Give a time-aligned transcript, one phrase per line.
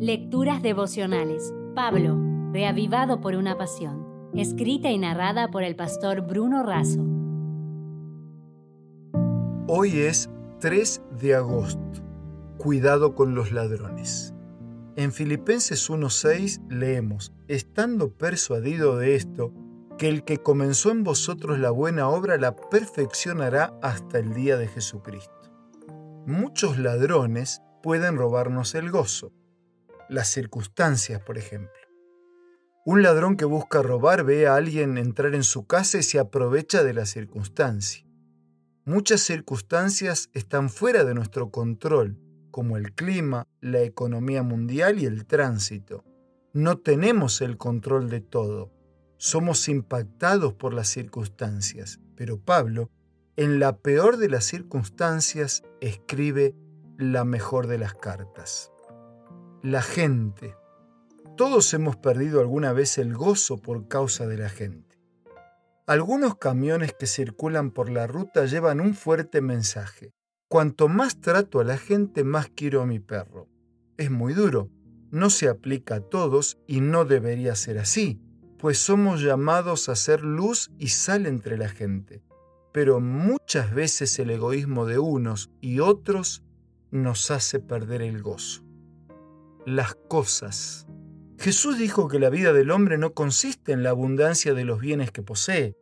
[0.00, 1.52] Lecturas devocionales.
[1.74, 2.16] Pablo,
[2.52, 4.30] reavivado por una pasión.
[4.32, 7.04] Escrita y narrada por el pastor Bruno Razo.
[9.66, 10.30] Hoy es
[10.60, 12.00] 3 de agosto.
[12.58, 14.32] Cuidado con los ladrones.
[14.94, 19.52] En Filipenses 1:6 leemos, estando persuadido de esto,
[19.98, 24.68] que el que comenzó en vosotros la buena obra la perfeccionará hasta el día de
[24.68, 25.32] Jesucristo.
[26.24, 29.32] Muchos ladrones pueden robarnos el gozo,
[30.08, 31.72] las circunstancias, por ejemplo.
[32.84, 36.82] Un ladrón que busca robar ve a alguien entrar en su casa y se aprovecha
[36.82, 38.06] de la circunstancia.
[38.86, 42.16] Muchas circunstancias están fuera de nuestro control,
[42.50, 46.04] como el clima, la economía mundial y el tránsito.
[46.54, 48.72] No tenemos el control de todo.
[49.18, 52.90] Somos impactados por las circunstancias, pero Pablo,
[53.36, 56.54] en la peor de las circunstancias, escribe
[56.96, 58.72] la mejor de las cartas
[59.62, 60.54] la gente.
[61.36, 65.00] Todos hemos perdido alguna vez el gozo por causa de la gente.
[65.86, 70.12] Algunos camiones que circulan por la ruta llevan un fuerte mensaje.
[70.48, 73.48] Cuanto más trato a la gente, más quiero a mi perro.
[73.96, 74.70] Es muy duro,
[75.10, 78.20] no se aplica a todos y no debería ser así,
[78.58, 82.22] pues somos llamados a ser luz y sal entre la gente.
[82.72, 86.44] Pero muchas veces el egoísmo de unos y otros
[86.92, 88.67] nos hace perder el gozo
[89.74, 90.86] las cosas.
[91.38, 95.12] Jesús dijo que la vida del hombre no consiste en la abundancia de los bienes
[95.12, 95.76] que posee.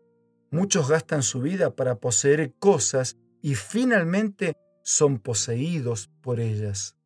[0.50, 6.96] Muchos gastan su vida para poseer cosas y finalmente son poseídos por ellas.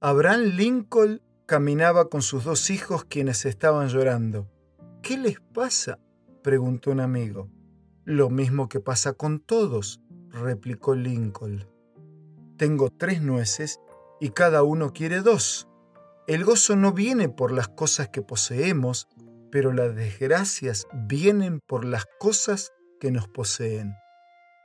[0.00, 4.50] Abraham Lincoln caminaba con sus dos hijos quienes estaban llorando.
[5.02, 5.98] ¿Qué les pasa?
[6.42, 7.50] preguntó un amigo.
[8.04, 11.66] Lo mismo que pasa con todos, replicó Lincoln.
[12.56, 13.80] Tengo tres nueces
[14.20, 15.68] y cada uno quiere dos.
[16.26, 19.06] El gozo no viene por las cosas que poseemos,
[19.52, 23.94] pero las desgracias vienen por las cosas que nos poseen.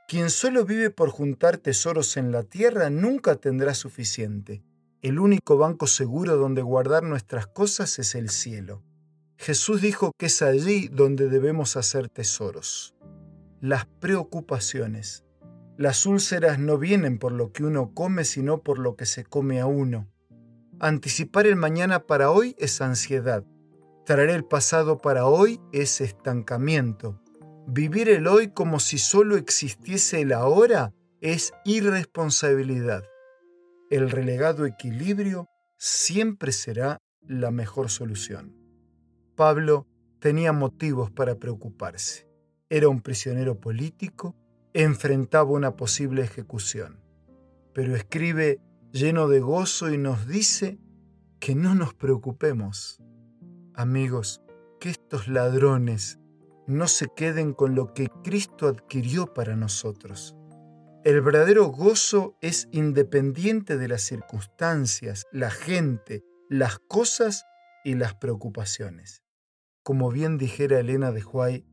[0.08, 4.64] Quien solo vive por juntar tesoros en la tierra nunca tendrá suficiente.
[5.02, 8.82] El único banco seguro donde guardar nuestras cosas es el cielo.
[9.36, 12.96] Jesús dijo que es allí donde debemos hacer tesoros.
[13.60, 15.24] Las preocupaciones.
[15.76, 19.60] Las úlceras no vienen por lo que uno come, sino por lo que se come
[19.60, 20.08] a uno.
[20.84, 23.44] Anticipar el mañana para hoy es ansiedad.
[24.04, 27.22] Traer el pasado para hoy es estancamiento.
[27.68, 33.04] Vivir el hoy como si solo existiese el ahora es irresponsabilidad.
[33.90, 35.46] El relegado equilibrio
[35.78, 38.52] siempre será la mejor solución.
[39.36, 39.86] Pablo
[40.18, 42.26] tenía motivos para preocuparse.
[42.68, 44.34] Era un prisionero político,
[44.72, 46.98] enfrentaba una posible ejecución.
[47.72, 48.58] Pero escribe
[48.92, 50.78] lleno de gozo y nos dice
[51.40, 53.02] que no nos preocupemos.
[53.74, 54.42] Amigos,
[54.80, 56.18] que estos ladrones
[56.66, 60.36] no se queden con lo que Cristo adquirió para nosotros.
[61.04, 67.44] El verdadero gozo es independiente de las circunstancias, la gente, las cosas
[67.84, 69.22] y las preocupaciones.
[69.82, 71.66] Como bien dijera Elena de Huay,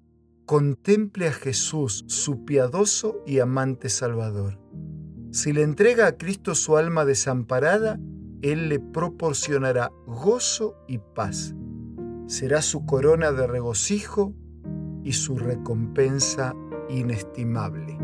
[0.46, 4.57] contemple a Jesús, su piadoso y amante Salvador.
[5.32, 8.00] Si le entrega a Cristo su alma desamparada,
[8.42, 11.54] Él le proporcionará gozo y paz.
[12.28, 14.34] Será su corona de regocijo
[15.04, 16.56] y su recompensa
[16.90, 17.98] inestimable.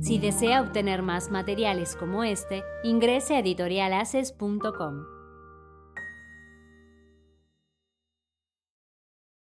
[0.00, 5.04] Si desea obtener más materiales como este, ingrese a editorialaces.com.